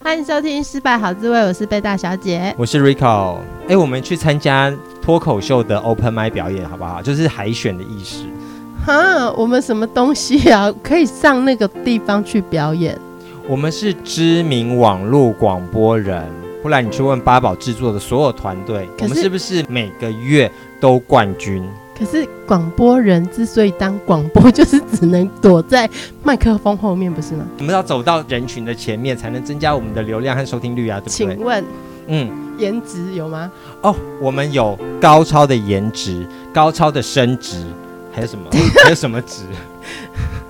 [0.00, 3.38] 欢迎收听《失败好滋味》，我是贝大小姐，我是 Rico。
[3.68, 7.02] 哎，我们去参加脱口秀的 Open Mic 表演，好不好？
[7.02, 8.24] 就是海选的意思。
[8.86, 10.72] 哈，我们什么东西啊？
[10.84, 12.96] 可以上那个地方去表演？
[13.48, 16.24] 我们是知名网络广播人，
[16.62, 21.68] 不然你去问八宝制作的所有团队，我们是不是每个月都冠军？
[21.98, 25.88] 可是广播人之所以当广播，就是只能躲在
[26.22, 27.44] 麦克风后面，不是吗？
[27.58, 31.36] 我们要走到人群的前面，才能增加我们的流量和收听率啊，对不对？
[31.36, 31.64] 请问，
[32.06, 33.50] 嗯，颜值有吗？
[33.82, 37.64] 哦，我们有高超的颜值，高超的升值，
[38.12, 38.44] 还有什么？
[38.84, 39.42] 还有什么值？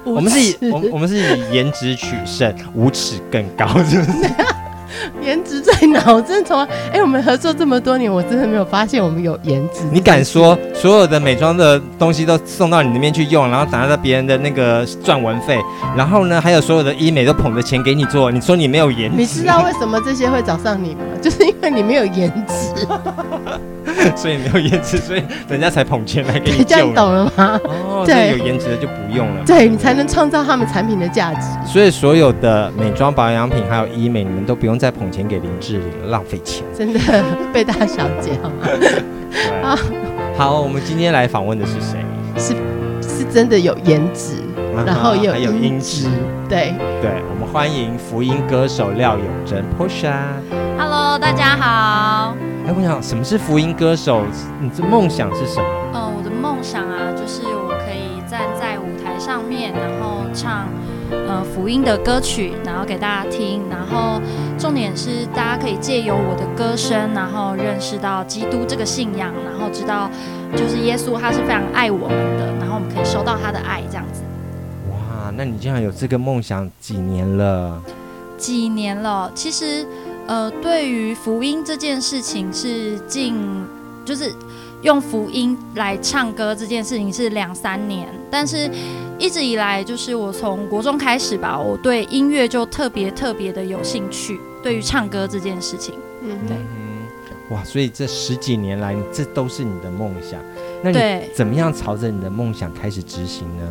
[0.04, 4.28] 我们是以我我们是以颜值取胜，无耻更高，是不是？
[5.22, 6.12] 颜值在哪？
[6.12, 9.80] 我真的从来，哎、欸，我们合作这么多年，我真的没有发现我们有颜值。
[9.92, 15.58] 你敢说所有的美妆的东西都送到你那边去用，然后拿到别人的那个赚文费，
[15.96, 19.16] 然后呢，还有所有的医美都捧着钱给你做，你说你没有颜值？
[19.16, 21.00] 你知道为什么这些会找上你吗？
[21.20, 22.86] 就是因为你没有颜值。
[24.16, 26.62] 所以没有颜值，所以人家才捧钱来给你。
[26.66, 27.60] 这样懂了吗？
[27.64, 29.44] 哦，对，有颜值的就不用了。
[29.44, 31.46] 对，你才能创造他们产品的价值。
[31.66, 36.64] 所以所有的美妆保养品还有医美，你们都不用再捧钱给林志玲，浪费钱。
[36.76, 37.00] 真的，
[37.52, 38.66] 贝大小姐好吗？
[38.80, 39.00] 对
[39.62, 39.78] 啊。
[40.36, 41.98] 好，我们今天来访问的是谁？
[42.36, 42.54] 是
[43.02, 44.34] 是真的有颜值，
[44.86, 46.06] 然后也有还有音质。
[46.48, 50.14] 对对，我们欢迎福音歌手廖永珍 Portia。
[50.78, 52.36] Hello，大家好。
[52.68, 54.26] 哎，我想什么是福音歌手？
[54.60, 55.66] 你的梦想是什么？
[55.94, 60.68] 呃，我的梦想啊，就是我可以站在舞台上面，然后唱
[61.10, 63.62] 呃福音的歌曲，然后给大家听。
[63.70, 64.20] 然后
[64.58, 70.10] 重点是大家可以借由我的歌声，然后认识到基督这个信仰，然后知道
[70.54, 74.20] 就是耶稣他是非常爱我们的，然后我们可以收到他的爱，这样子。
[74.90, 77.80] 哇，那你竟然有这个梦想几年了？
[78.36, 79.86] 几年了，其实。
[80.28, 83.34] 呃，对于福音这件事情是近，
[84.04, 84.30] 就是
[84.82, 88.70] 用福音来唱歌这件事情是两三年，但是
[89.18, 97.06] 一直以来就是我从国中开始吧，我对音乐就特别特别的有兴趣，对于唱歌这件事情，嗯，对，嗯，
[97.48, 100.38] 哇，所以这十几年来，这都是你的梦想，
[100.82, 103.66] 那你怎么样朝着你的梦想开始执行呢？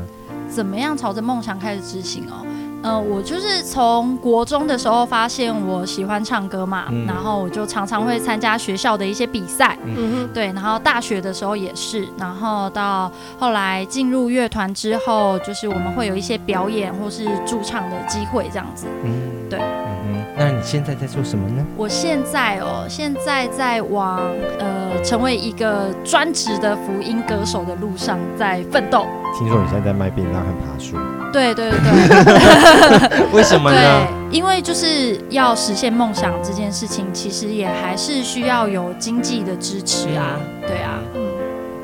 [0.50, 2.47] 怎么样朝着梦想开始执行哦？
[2.84, 9.96] 呃，我就是从国中的时候发现我喜欢唱歌嘛，嗯、然后我就常常会参加学校的一些比赛，嗯。
[9.96, 21.66] 哼，对，然后大学的时候也是，然后到后来进入乐团之后，就是我们会有一些表演或是驻唱的机会这样子，嗯，对，嗯哼，那你现在在做什么呢？
[21.76, 24.20] 我现在哦，现在在往
[24.60, 29.06] 呃成为一个专职的福音歌手的路上在奋斗。
[29.36, 30.96] 听说你现在在卖便当和爬树。
[31.34, 33.78] 对对对， 为什么呢？
[33.78, 40.40] 对，因为就是要实现梦想这件事情，其实也还是需要有经济的支持啊。
[40.62, 41.00] 对啊，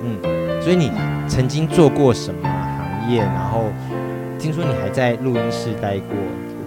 [0.02, 0.92] 嗯嗯，所以你
[1.28, 3.20] 曾经做过什么行业？
[3.20, 3.66] 然后
[4.40, 6.16] 听说你还在录音室待过。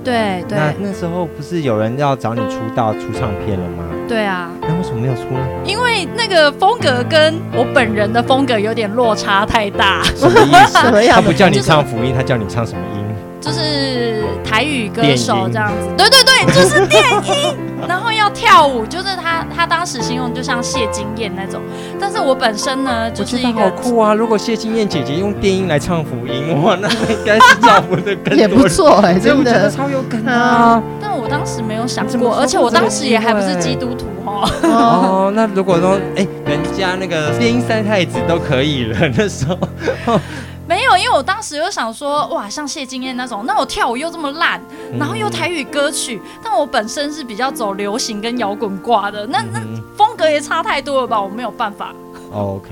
[0.05, 3.85] 对对，那那时候不是有人要找你出道出唱片了吗？
[4.07, 5.47] 对啊，那为什么没有出呢？
[5.65, 10.03] 因为那个风格跟我本人的风格有点落差太大。
[10.15, 10.79] 什么意思？
[11.13, 13.05] 他不叫你唱福音，他叫你唱什么音？
[13.41, 15.89] 就是台语歌手这样子。
[15.97, 17.57] 对对对，就是电音。
[17.89, 21.61] 然后要跳舞，就是他他当时形容就像谢金燕那种。
[22.01, 24.15] 但是我本身呢，就是一个好酷啊！
[24.15, 28.35] 如果谢金燕姐姐用电音来唱福音，哇，那应该是造福的更多。
[28.37, 30.83] 也不错哎，真的超有梗啊！
[31.01, 34.49] 但我当时没有想过，而且我当时也还不是基督徒哦。
[34.63, 40.21] 哦，那如果说哎，人家那个电音三太子都可以了，那时候。
[40.69, 44.61] 没有，因为我当时又想说，哇，像谢金燕那种，那我跳舞又这么烂，
[44.99, 49.61] 然后又台语歌曲，嗯、但我本身是比较走流行跟摇滚挂的，那那
[49.97, 51.95] 风格也差太多了吧，我没有办法。
[52.33, 52.71] OK，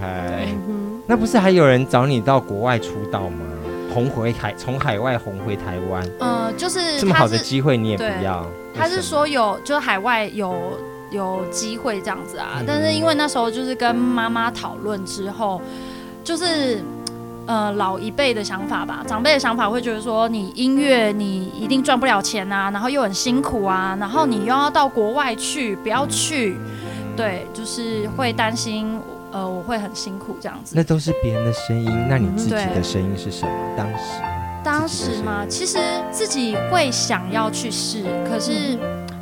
[1.06, 3.46] 那不是还有人找你到国外出道吗？
[3.93, 6.05] 红回海，从海外红回台湾。
[6.19, 8.44] 呃，就是这么好的机会你也不要？
[8.76, 10.73] 他是说有，就是海外有
[11.11, 15.62] 有机会这样子啊，嗯、但是因为那时候就是跟妈妈讨论之后，
[16.25, 16.82] 就是。
[17.46, 26.56] 呃，老一辈的想法吧，长辈的想法会觉得说，你音乐你一定赚不了钱啊，然后又很辛苦啊，然后你又要到国外去，不要去，
[27.14, 28.99] 对，就是会担心
[29.31, 30.75] 呃，我会很辛苦这样子。
[30.75, 33.52] 那都是别人的声音，那你自己的声音是什么？
[33.52, 34.05] 嗯、当时，
[34.64, 35.79] 当时嘛，其实
[36.11, 38.79] 自己会想要去试，可是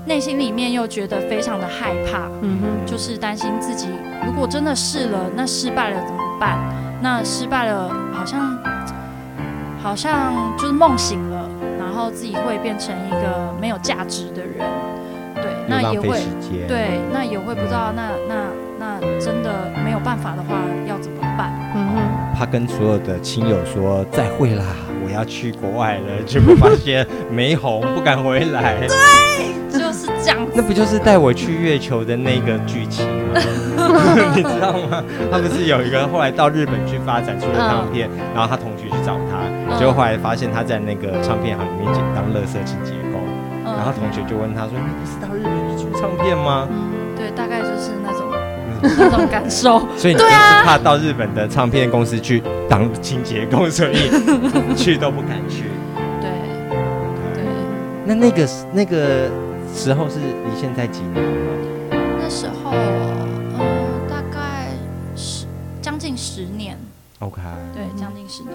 [0.06, 3.88] 内心里面又觉得非常的害怕，嗯哼，就是担心自己
[4.24, 6.58] 如果真的试了，那失败了怎么办？
[7.02, 8.56] 那失败了，好像
[9.82, 14.64] 好像就是梦醒了，然后自己会变成一个没有价值的人，
[15.34, 16.20] 对，那也会
[16.68, 18.44] 对，那也会不知道，那那
[18.78, 19.50] 那真的
[19.84, 20.54] 没有办法的话，
[20.88, 21.52] 要怎么办？
[21.74, 24.64] 嗯哼，他跟所有的亲友说再会啦，
[25.04, 28.76] 我要去国外了，结果发现没红，不敢回来。
[28.86, 30.38] 对，就是这样。
[30.54, 33.40] 那不就是带我去月球的那个剧情吗？
[34.36, 35.02] 你知道吗？
[35.30, 43.20] 他不是有一个后来到日本去发展出了唱片，嗯、然后他同学去找他，嗯、结果后来发现他在那个唱片行里面当乐色清洁工，
[43.64, 48.26] 嗯、然后同学就问他说：“你不是到日本去出唱片吗？”嗯，对，大概就是那种、
[48.82, 49.80] 嗯、那种感受。
[49.96, 50.30] 所以你就是
[50.64, 54.10] 怕到日本的唱片公司去当清洁工，所以
[54.76, 55.64] 去都不敢去。
[56.20, 56.30] 对
[57.34, 57.44] 对。
[58.04, 59.30] 那那个那个
[59.74, 61.30] 时候是离现在几年了？
[62.20, 62.72] 那时候。
[67.22, 67.40] ，OK，
[67.72, 68.54] 对，将近十年。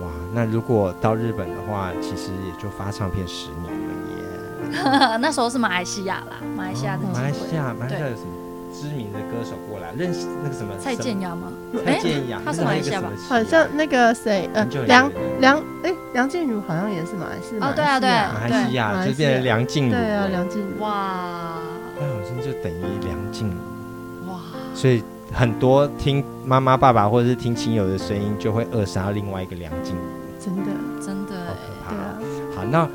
[0.00, 5.18] 哇，那如果到日本的话，其实也就发唱片十年了耶。
[5.20, 7.02] 那时候是马来西亚啦，马来西亚的。
[7.12, 8.32] 马来西亚，马来西亚有什么
[8.72, 9.92] 知名的歌手过来？
[9.96, 11.52] 认识那个什么蔡健雅吗？
[11.84, 13.10] 蔡健雅，他是马来西亚吧？
[13.28, 15.10] 好像那个谁，呃，梁
[15.40, 17.66] 梁，哎，梁静茹好像也是马来西亚。
[17.66, 19.90] 哦，对啊，对，马来西亚就变成梁静茹。
[19.90, 20.80] 对啊，梁静茹。
[20.80, 21.58] 哇，
[21.98, 24.30] 那好像就等于梁静茹。
[24.32, 24.40] 哇，
[24.74, 25.02] 所以。
[25.32, 30.02] 很多听妈妈、爸爸或者是听亲友的声音，就会扼杀另外一个梁静茹。
[30.38, 30.70] 真的，
[31.04, 31.90] 真的，好可怕。
[31.90, 32.18] 对啊。
[32.56, 32.88] 好，那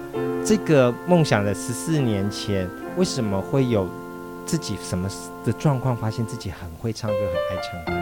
[0.43, 3.87] 这个梦想的十四年前，为什么会有
[4.45, 5.09] 自己什么
[5.43, 7.93] 的状况，发现自己很会唱歌，很爱唱歌？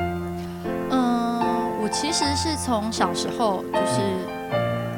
[0.92, 4.02] 嗯，我其实是从小时候，就是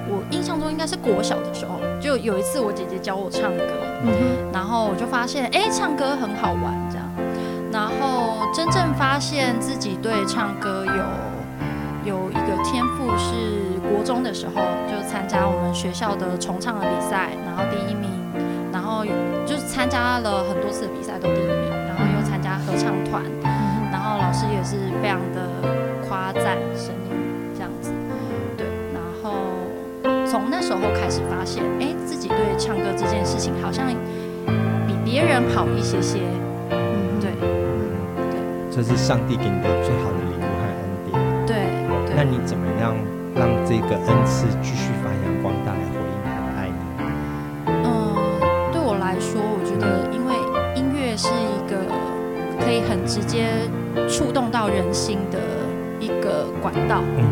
[0.08, 3.64] 我印象中应该是国小的时候，就有一次我姐姐教我唱歌，
[4.04, 7.06] 嗯哼，然后我就发现，哎，唱歌很好玩，这样。
[7.72, 13.36] 然后真正发现自己对唱歌有有一个天赋，是
[13.82, 18.10] 国中的时候就参加我们学校的重唱的比赛，然后第一名，
[18.72, 19.04] 然后
[19.46, 23.22] 就是参加了很多次的比赛都第一名，然后又参加合唱团，
[23.92, 25.50] 然后老师也是非常的
[26.08, 27.92] 夸赞声音这样子，
[28.56, 29.34] 对，然后
[30.26, 33.86] 从那时候开始发现，哎，自己对唱歌这件事情好像
[34.88, 36.22] 比别人好一些些。
[38.76, 41.16] 这是上帝给你的最好的礼物和恩典。
[41.48, 41.56] 对，
[42.14, 42.94] 那你怎么样
[43.34, 46.76] 让这个恩赐继续发扬光大，来回应他的爱呢？
[47.68, 47.88] 嗯，
[48.74, 50.36] 对我来说，我觉得因为
[50.76, 51.88] 音乐是一个
[52.60, 53.48] 可以很直接
[54.10, 55.40] 触动到人心的
[56.02, 57.00] 一个管道。
[57.16, 57.24] 嗯，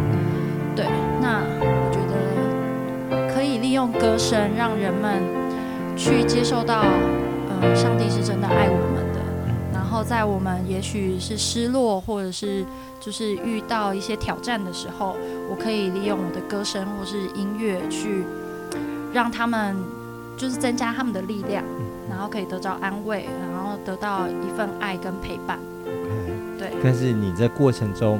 [0.78, 0.86] 对。
[1.22, 5.22] 那我觉得可以利用歌声，让人们
[5.98, 6.86] 去接受到，
[7.50, 8.93] 嗯，上帝是真的爱我
[9.94, 12.66] 后在我们也许是失落，或者是
[13.00, 15.16] 就是遇到一些挑战的时候，
[15.52, 18.24] 我可以利用我的歌声或是音乐去
[19.14, 19.78] 让他们
[20.36, 21.64] 就是增加他们的力量，
[22.10, 25.60] 然后可以得到安慰，然后得到一份爱跟陪伴。
[26.58, 26.72] 对。
[26.84, 28.20] 但是你在过程中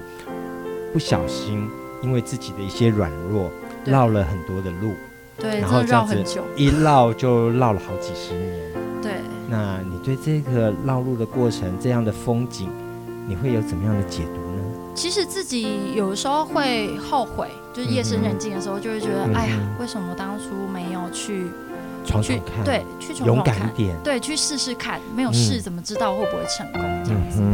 [0.94, 1.68] 不小心，
[2.04, 3.50] 因为自己的一些软弱，
[3.84, 4.94] 绕了很多的路。
[5.40, 8.83] 对，然后这样子绕很久，一绕就绕了好几十年。
[9.54, 9.58] 对。
[9.58, 12.70] 那你对这个绕路的过程，这样的风景，
[13.28, 14.64] 你会有怎么样的解读呢？
[14.96, 21.48] 其实自己有时候会后悔，就是夜深人静的时候，就会觉得，嗯、哎呀，为什么当初没有去
[22.06, 22.64] 闯闯看？
[22.64, 26.82] 对，去闯闯看，勇敢一点，对，去试试看，没有试怎么知道会不会成功？
[27.04, 27.42] 这样子。
[27.42, 27.54] 嗯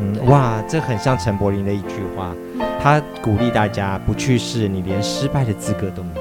[0.00, 6.19] 嗯嗯、哇，这很像陈柏霖的一句话，嗯、他鼓励大家不去试，你连失败的资格都没有。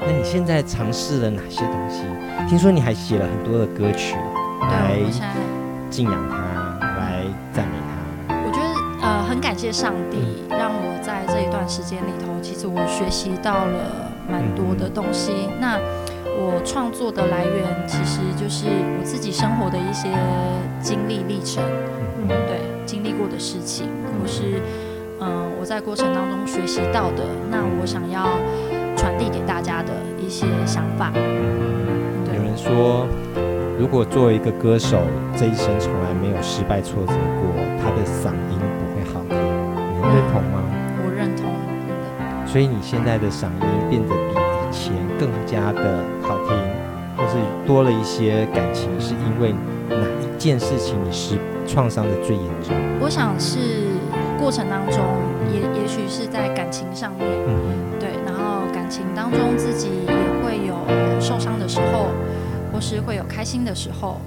[0.00, 2.02] 那你现在尝试了哪些东西？
[2.48, 4.16] 听说你还写了很多的歌曲
[4.62, 4.98] 来
[5.88, 8.34] 敬仰他，来赞美他。
[8.34, 15.32] 我觉得呃很感谢上帝，让我在这一段时间里头，其实我学习到了蛮多的东西。
[15.50, 15.78] 嗯、那
[16.24, 18.66] 我创作的来源其实就是
[18.98, 20.08] 我自己生活的一些
[20.80, 21.62] 经历历程，
[22.22, 24.60] 嗯、对，经历过的事情，或是
[25.20, 28.26] 嗯、呃、我在过程当中学习到的，那我想要
[30.30, 31.12] 些想法。
[32.32, 33.06] 有人说，
[33.78, 35.02] 如果作为一个歌手，
[35.36, 37.50] 这一生从来没有失败挫折过，
[37.82, 40.62] 他的嗓音不会好听，你认同吗？
[41.02, 41.50] 我认同，
[41.86, 42.46] 真的。
[42.46, 46.56] 所以你现在的嗓音变得比以前更加的好听，
[47.16, 47.34] 或是
[47.66, 49.52] 多了一些感情，是因为
[49.88, 52.76] 哪一件事情你是创伤的最严重？
[53.00, 53.58] 我想是
[54.38, 55.00] 过程当中，
[55.52, 59.88] 也也许是在感情上面，嗯、对，然后感情当中自己
[62.96, 64.20] 是会有开心的时候，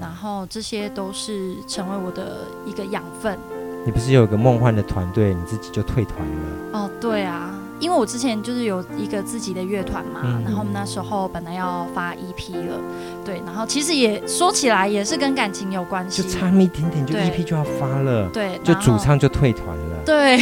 [0.00, 3.38] 然后这些都是成为我的一个养分。
[3.84, 6.78] 你不是有一个梦幻的团队，你自己就退团了？
[6.80, 7.54] 哦，对啊。
[7.78, 12.78] 因为我之前就是有一个自己的乐团嘛，嗯、然后我们那时候本来要发 EP 了，
[13.24, 20.38] 对，然后其实也说起来也是跟感情有关系，就差那么一点点，就 EP 就要发了，对，就主唱就退团了，对，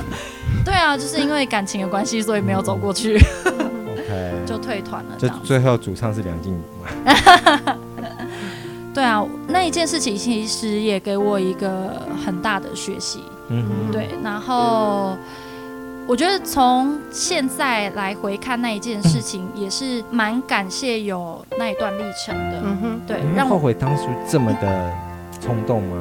[0.64, 3.18] 对啊，就是因为感情的关系，所以没有走过去
[4.80, 7.76] 退团了，就最后主唱是梁静茹嘛，
[8.94, 15.16] 对啊，那一件事情其实也给我一个很大的学习，嗯，对，然后。
[16.06, 22.60] 我觉得从现在来回看那一件事情，也是蛮感谢有那一段历程的。
[22.64, 24.92] 嗯哼，对，让我后悔当初这么的
[25.40, 25.96] 冲动吗？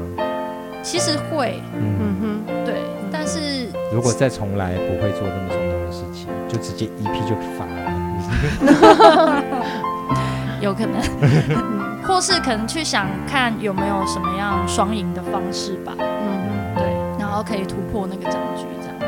[0.82, 2.82] 其实会，嗯哼，对。
[3.12, 7.89] 但是如果再重来，不会做这么冲动的事情，就直接一批就发了。
[10.62, 11.02] 有可能，
[12.04, 15.94] 或是可能去想看有没有什么样双赢的方式吧。
[15.98, 16.84] 嗯，对，
[17.18, 19.06] 然后可以突破那个僵局这样子，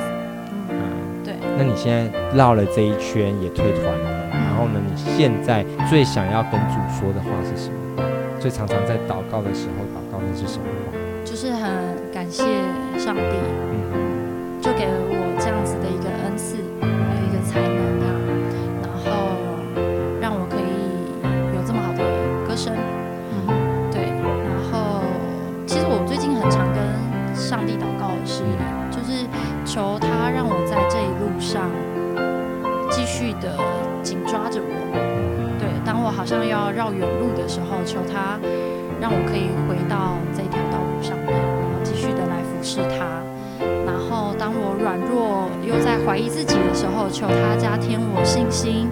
[0.70, 0.76] 嗯，
[1.24, 1.36] 对。
[1.58, 4.80] 那你现在绕了这一圈也退团了，然后呢？
[4.86, 7.76] 你现在最想要跟主说的话是什么？
[8.40, 10.92] 最常常在祷告的时候祷告的是什么话？
[11.26, 11.70] 就是很
[12.14, 12.44] 感谢
[12.98, 13.22] 上帝，
[13.72, 15.90] 嗯，就给了我这样子的
[36.32, 38.40] 像要绕远路的时候，求他
[39.02, 43.22] 让我可以回到这条道路上面，然后继续的来服侍他。
[43.86, 48.88] 然后当我软弱又在怀疑自己的时候，求他加添我信心，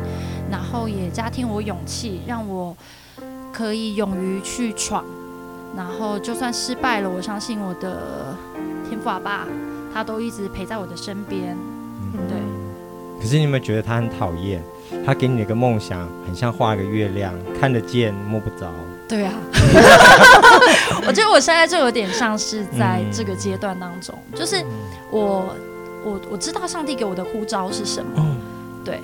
[0.52, 2.76] 然后也加添我勇气，让我
[3.54, 5.06] 可以勇于去闯。
[5.78, 8.36] 然后就算失败了，我相信我的
[8.90, 9.48] 天父阿爸，
[9.94, 11.56] 他都一直陪在我的身边，
[12.14, 12.38] 嗯，对。
[13.22, 14.62] 可是你有没有觉得他很讨厌？
[15.06, 18.72] 他给你的一个梦想，很像画个月亮，看得见摸不着。
[19.08, 19.34] 对啊，
[21.08, 24.64] 我觉得我现在就有点像是在这个阶段当中，嗯、就是
[25.10, 25.56] 我
[26.04, 28.38] 我我知道上帝给我的呼召是什么，嗯、
[28.86, 29.02] 对，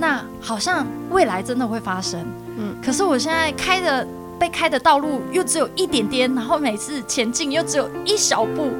[0.00, 2.20] 那好像未来真的会发生，
[2.58, 2.74] 嗯。
[2.84, 4.04] 可是我现在开的
[4.40, 8.72] 被开的道路又只有一点点，然后每次前进又只有一小步。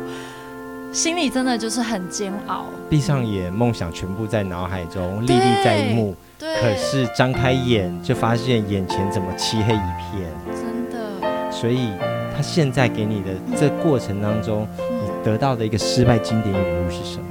[0.95, 6.15] 心里真的就是很煎熬，闭上眼，梦想全部在脑海中历历在目。
[6.39, 11.51] 对，可是张开眼就发现眼前怎么漆黑一片，真的。
[11.51, 11.91] 所以
[12.37, 17.27] 他现在给你的这过程当中，嗯、你得到的一个失败经典语录是什么？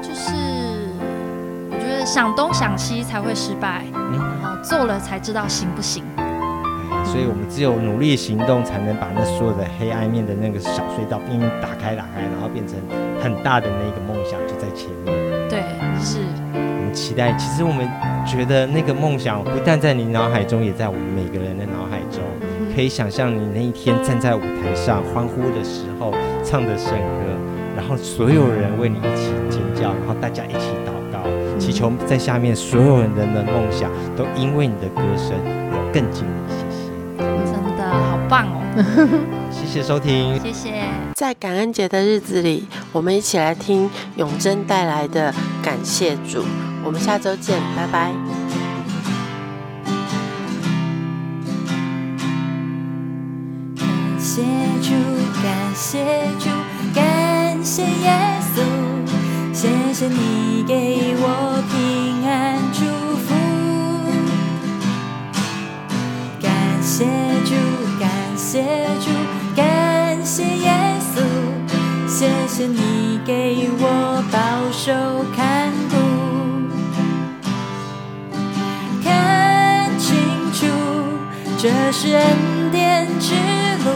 [0.00, 0.30] 就是
[1.68, 6.04] 我觉得想东想西才会失败，嗯、然后做了才知道行不行。
[7.10, 12.78] 所以我们只有努力行动，才能把那所有的黑暗面的那个小隧道，拼命打开打开，然后变成
[13.20, 15.12] 很大的那个梦想就在前面。
[15.48, 15.58] 对，
[15.98, 16.20] 是。
[16.54, 17.84] 我们期待，其实我们
[18.24, 22.22] 觉得那个梦想不但在你脑海中，也在我们每个人的脑海中。
[22.72, 26.14] 可以想象你那一天站在舞台上欢呼的时候，
[26.44, 27.26] 唱着圣歌，
[27.74, 31.18] 然后所有人为你一起尖叫，然后大家一起祷告，
[31.58, 35.34] 祈求在下面所有人的梦想都因为你的歌声
[35.72, 36.59] 有更近一些。
[38.30, 38.62] 棒哦！
[39.50, 40.84] 谢谢收听，谢谢。
[41.16, 46.44] 在感恩节的日子里，我们一起来听永贞带来的感谢主。
[46.84, 48.12] 我们下周见，拜拜。
[53.76, 53.86] 感
[54.20, 54.42] 谢
[54.80, 54.94] 主，
[55.42, 56.48] 感谢主，
[56.94, 58.62] 感谢耶稣，
[59.52, 60.99] 谢谢你给
[68.52, 68.64] 谢
[69.00, 69.10] 主，
[69.54, 70.72] 感谢耶
[71.14, 71.22] 稣，
[72.08, 74.38] 谢谢你给我保
[74.72, 74.92] 守
[75.36, 75.94] 看顾，
[79.04, 80.16] 看清
[80.52, 80.66] 楚，
[81.58, 82.26] 这是恩
[82.72, 83.36] 典之
[83.84, 83.92] 路，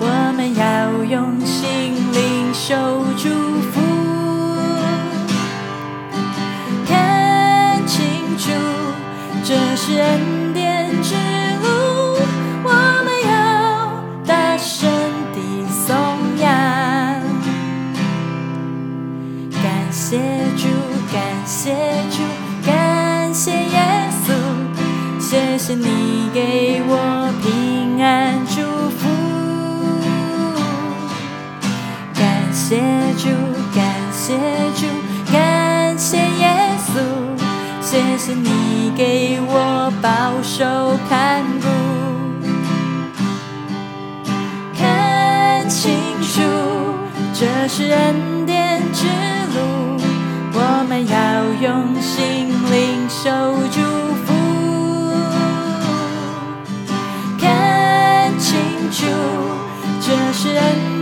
[0.00, 3.28] 我们要用心领受祝
[3.70, 3.82] 福，
[6.86, 8.00] 看清
[8.38, 8.50] 楚，
[9.44, 10.47] 这是恩
[26.38, 29.08] 给我平安祝福。
[32.14, 32.76] 感谢
[33.16, 33.28] 主
[33.74, 34.38] 感谢
[34.76, 34.86] 主
[35.32, 37.00] 感谢耶稣
[37.80, 40.77] 谢谢你给我保守。
[60.40, 60.97] 是爱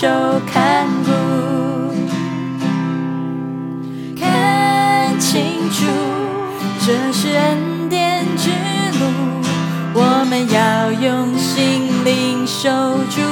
[0.00, 0.06] 手
[0.46, 1.10] 看顾，
[4.14, 5.86] 看清楚，
[6.86, 8.48] 这是恩典之
[9.00, 9.06] 路，
[9.94, 12.68] 我们要用心灵守
[13.10, 13.27] 住。